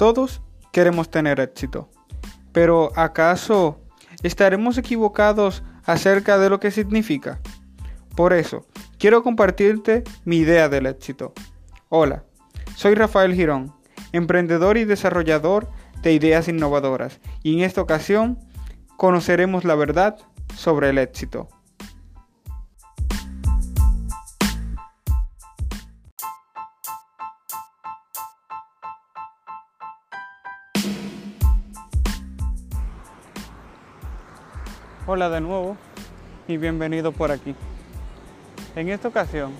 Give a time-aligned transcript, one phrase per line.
[0.00, 0.40] Todos
[0.72, 1.90] queremos tener éxito,
[2.52, 3.82] pero ¿acaso
[4.22, 7.38] estaremos equivocados acerca de lo que significa?
[8.16, 8.66] Por eso,
[8.98, 11.34] quiero compartirte mi idea del éxito.
[11.90, 12.24] Hola,
[12.76, 13.74] soy Rafael Girón,
[14.12, 15.68] emprendedor y desarrollador
[16.00, 18.38] de ideas innovadoras, y en esta ocasión
[18.96, 20.16] conoceremos la verdad
[20.56, 21.50] sobre el éxito.
[35.12, 35.76] Hola de nuevo
[36.46, 37.56] y bienvenido por aquí.
[38.76, 39.50] En esta ocasión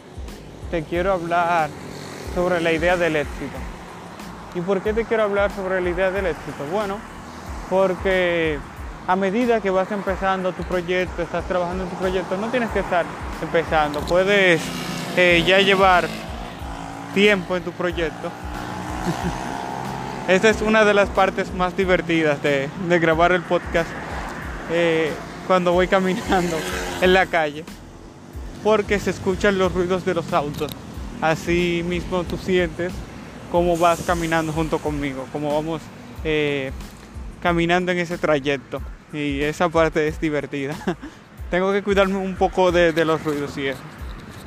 [0.70, 1.70] te quiero hablar
[2.36, 3.59] sobre la idea del éxito.
[4.54, 6.64] ¿Y por qué te quiero hablar sobre la idea del éxito?
[6.70, 6.98] Bueno,
[7.68, 8.60] porque
[9.09, 12.78] a medida que vas empezando tu proyecto, estás trabajando en tu proyecto, no tienes que
[12.78, 13.04] estar
[13.42, 14.62] empezando, puedes
[15.16, 16.06] eh, ya llevar
[17.12, 18.30] tiempo en tu proyecto.
[20.28, 23.90] Esta es una de las partes más divertidas de, grabar el podcast
[24.71, 25.12] eh,
[25.51, 26.56] cuando voy caminando
[27.01, 27.65] en la calle,
[28.62, 30.70] porque se escuchan los ruidos de los autos.
[31.20, 32.93] Así mismo tú sientes
[33.51, 35.82] cómo vas caminando junto conmigo, cómo vamos
[36.23, 36.71] eh,
[37.43, 38.80] caminando en ese trayecto.
[39.12, 40.76] Y esa parte es divertida.
[41.51, 43.80] Tengo que cuidarme un poco de, los ruidos y eso.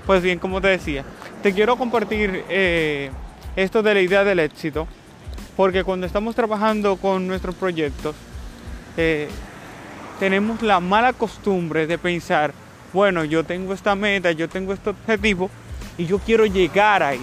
[0.05, 1.03] Pues bien, como te decía,
[1.41, 3.11] te quiero compartir eh,
[3.57, 4.87] esto de la idea del éxito,
[5.57, 8.15] porque cuando estamos trabajando con nuestros proyectos,
[8.95, 9.27] eh,
[10.19, 12.53] tenemos la mala costumbre de pensar,
[12.91, 15.49] bueno, yo tengo esta meta, yo tengo este objetivo
[15.97, 17.21] y yo quiero llegar ahí.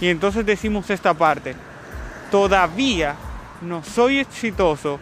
[0.00, 1.54] Y entonces decimos esta parte,
[2.30, 3.16] todavía
[3.62, 5.00] no soy exitoso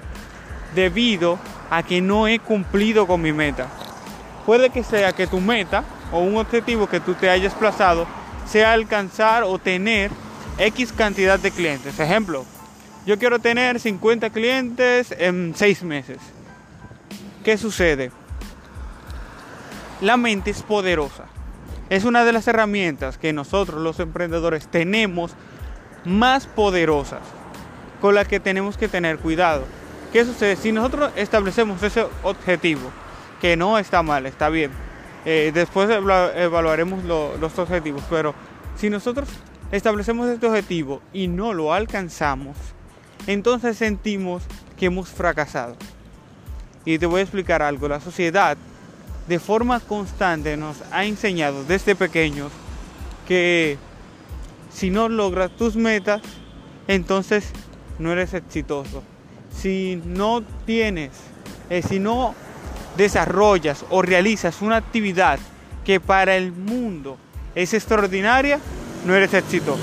[0.75, 1.39] debido
[1.71, 3.69] a que no he cumplido con mi meta.
[4.47, 8.07] Puede que sea que tu meta o un objetivo que tú te hayas plazado
[8.47, 10.11] sea alcanzar o tener
[10.59, 11.99] X cantidad de clientes.
[11.99, 12.45] Ejemplo,
[13.07, 16.19] yo quiero tener 50 clientes en 6 meses.
[17.45, 18.11] ¿Qué sucede?
[20.01, 21.27] La mente es poderosa.
[21.91, 25.33] Es una de las herramientas que nosotros los emprendedores tenemos
[26.07, 27.21] más poderosas,
[28.01, 29.65] con las que tenemos que tener cuidado.
[30.11, 30.57] ¿Qué sucede?
[30.57, 32.91] Si nosotros establecemos ese objetivo,
[33.43, 34.71] que no está mal, está bien,
[35.27, 38.35] eh, después evaluaremos los objetivos, pero
[38.75, 39.29] si nosotros
[39.71, 42.57] establecemos este objetivo y no lo alcanzamos,
[43.27, 44.43] entonces sentimos
[44.79, 45.77] que hemos fracasado.
[46.85, 47.89] Y te voy a explicar algo.
[47.89, 48.57] La sociedad
[49.29, 52.53] de forma constante nos ha enseñado desde pequeños
[53.27, 53.79] que
[54.73, 56.21] si no logras tus metas,
[56.89, 57.47] entonces
[57.99, 59.03] no eres exitoso.
[59.57, 61.13] Si no tienes,
[61.71, 62.35] eh, si no
[62.97, 65.39] desarrollas o realizas una actividad
[65.85, 67.17] que para el mundo
[67.55, 68.59] es extraordinaria,
[69.07, 69.83] no eres exitoso.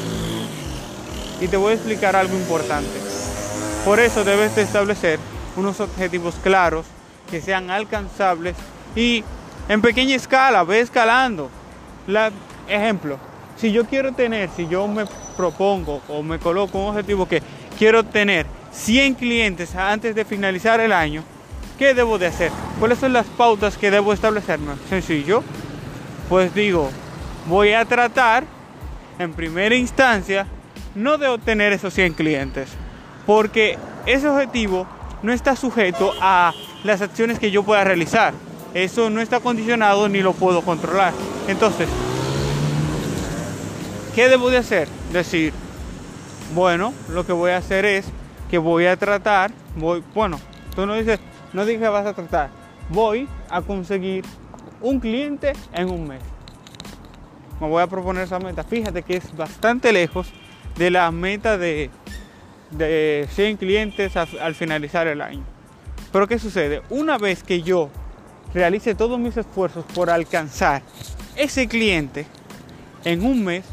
[1.40, 2.90] Y te voy a explicar algo importante.
[3.86, 5.20] Por eso debes de establecer
[5.56, 6.86] unos objetivos claros
[7.30, 8.56] que sean alcanzables
[8.96, 9.24] y
[9.70, 11.50] en pequeña escala, ve escalando.
[12.08, 12.32] La,
[12.68, 13.18] ejemplo,
[13.56, 15.06] si yo quiero tener, si yo me
[15.38, 17.42] propongo o me coloco un objetivo que
[17.78, 21.24] quiero tener 100 clientes antes de finalizar el año,
[21.78, 22.52] ¿qué debo de hacer?
[22.80, 24.74] ¿Cuáles son las pautas que debo establecerme?
[24.90, 25.44] Sencillo.
[26.28, 26.90] Pues digo,
[27.48, 28.44] voy a tratar
[29.20, 30.48] en primera instancia
[30.96, 32.70] no de obtener esos 100 clientes,
[33.26, 34.88] porque ese objetivo
[35.24, 38.34] no está sujeto a las acciones que yo pueda realizar.
[38.74, 41.14] Eso no está condicionado ni lo puedo controlar.
[41.48, 41.90] Entonces,
[44.16, 44.88] ¿qué debo de hacer?
[45.12, 45.54] Decir,
[46.56, 48.06] bueno, lo que voy a hacer es
[48.50, 50.40] que voy a tratar, voy, bueno,
[50.76, 51.20] tú no dices,
[51.54, 52.50] no dije vas a tratar,
[52.90, 54.26] voy a conseguir
[54.82, 56.22] un cliente en un mes.
[57.60, 58.64] Me voy a proponer esa meta.
[58.64, 60.28] Fíjate que es bastante lejos
[60.78, 61.92] de la meta de
[62.72, 65.44] de 100 clientes al finalizar el año.
[66.12, 66.82] Pero ¿qué sucede?
[66.90, 67.90] Una vez que yo
[68.54, 70.82] realice todos mis esfuerzos por alcanzar
[71.36, 72.26] ese cliente
[73.06, 73.66] en un mes,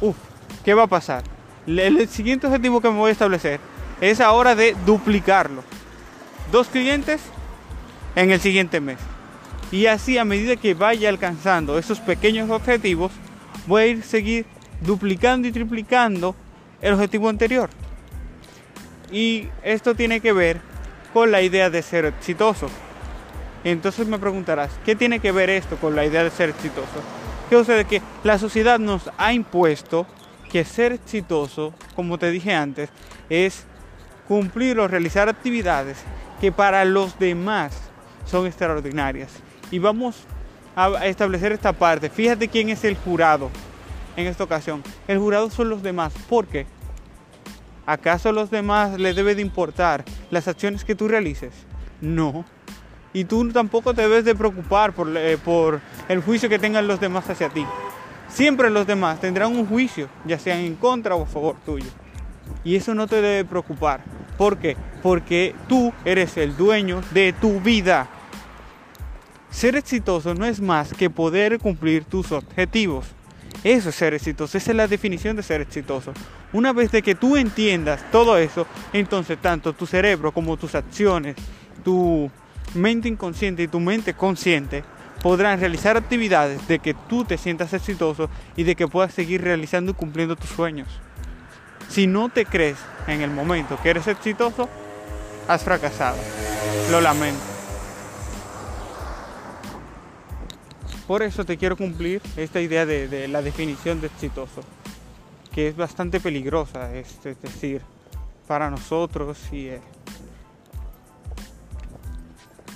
[0.00, 0.16] uff,
[0.64, 1.24] ¿qué va a pasar?
[1.66, 3.60] El siguiente objetivo que me voy a establecer
[4.00, 5.62] es ahora de duplicarlo.
[6.52, 7.20] Dos clientes
[8.16, 8.98] en el siguiente mes.
[9.70, 13.12] Y así a medida que vaya alcanzando esos pequeños objetivos,
[13.66, 14.46] voy a ir seguir
[14.80, 16.34] duplicando y triplicando
[16.80, 17.70] el objetivo anterior.
[19.10, 20.60] Y esto tiene que ver
[21.12, 22.68] con la idea de ser exitoso.
[23.64, 27.02] Entonces me preguntarás, ¿qué tiene que ver esto con la idea de ser exitoso?
[27.48, 27.84] ¿Qué sucede?
[27.84, 30.06] Que la sociedad nos ha impuesto
[30.50, 32.90] que ser exitoso, como te dije antes,
[33.28, 33.64] es
[34.26, 35.98] cumplir o realizar actividades
[36.40, 37.76] que para los demás
[38.24, 39.30] son extraordinarias.
[39.70, 40.24] Y vamos
[40.76, 42.08] a establecer esta parte.
[42.08, 43.50] Fíjate quién es el jurado
[44.16, 44.82] en esta ocasión.
[45.06, 46.12] El jurado son los demás.
[46.28, 46.66] ¿Por qué?
[47.90, 51.52] ¿Acaso a los demás les debe de importar las acciones que tú realices?
[52.00, 52.44] No.
[53.12, 57.00] Y tú tampoco te debes de preocupar por, eh, por el juicio que tengan los
[57.00, 57.66] demás hacia ti.
[58.28, 61.90] Siempre los demás tendrán un juicio, ya sea en contra o a favor tuyo.
[62.62, 64.04] Y eso no te debe preocupar.
[64.38, 64.76] ¿Por qué?
[65.02, 68.08] Porque tú eres el dueño de tu vida.
[69.50, 73.06] Ser exitoso no es más que poder cumplir tus objetivos.
[73.62, 76.12] Eso es ser exitoso, esa es la definición de ser exitoso.
[76.52, 81.36] Una vez de que tú entiendas todo eso, entonces tanto tu cerebro como tus acciones,
[81.84, 82.30] tu
[82.74, 84.82] mente inconsciente y tu mente consciente
[85.22, 89.92] podrán realizar actividades de que tú te sientas exitoso y de que puedas seguir realizando
[89.92, 90.88] y cumpliendo tus sueños.
[91.88, 94.68] Si no te crees en el momento que eres exitoso,
[95.48, 96.16] has fracasado.
[96.90, 97.49] Lo lamento.
[101.10, 104.60] Por eso te quiero cumplir esta idea de, la definición de exitoso,
[105.52, 107.82] que es bastante peligrosa, es, decir,
[108.46, 109.70] para nosotros y...
[109.70, 109.80] Eh,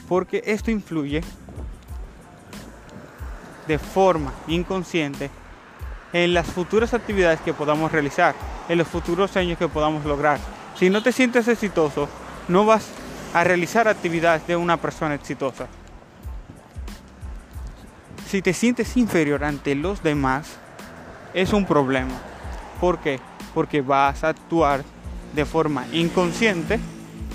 [0.08, 1.20] porque esto influye
[3.68, 5.30] de forma inconsciente
[6.12, 8.34] en las futuras actividades que podamos realizar,
[8.68, 10.40] en los futuros sueños que podamos lograr.
[10.76, 12.08] Si no te sientes exitoso,
[12.48, 12.88] no vas
[13.32, 15.68] a realizar actividades de una persona exitosa.
[18.34, 20.48] Si te sientes inferior ante los demás,
[21.34, 22.20] es un problema.
[22.80, 23.20] ¿Por qué?
[23.54, 24.82] Porque vas a actuar
[25.36, 26.80] de forma inconsciente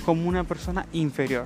[0.04, 1.46] como una persona inferior.